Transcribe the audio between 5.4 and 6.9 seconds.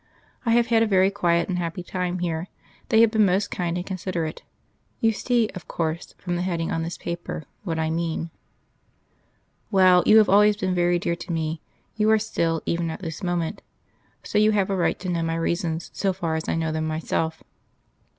of course, from the heading on